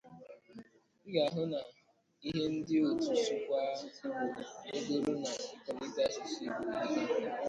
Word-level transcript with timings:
ị 1.07 1.09
ga-ahụ 1.13 1.41
na 1.51 1.59
ihe 2.27 2.43
ndị 2.53 2.75
Otu 2.89 3.11
Sụwakwa 3.23 3.61
Igbo 4.75 4.97
megoro 5.05 5.15
n'ịkwàlite 5.21 6.01
asụsụ 6.07 6.39
Igbo 6.47 6.65
ehika 6.79 7.31